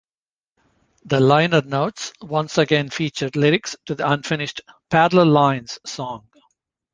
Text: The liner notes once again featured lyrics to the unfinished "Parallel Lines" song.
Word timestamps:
The 1.05 1.19
liner 1.19 1.61
notes 1.61 2.11
once 2.23 2.57
again 2.57 2.89
featured 2.89 3.35
lyrics 3.35 3.75
to 3.85 3.93
the 3.93 4.09
unfinished 4.09 4.61
"Parallel 4.89 5.27
Lines" 5.27 5.77
song. 5.85 6.27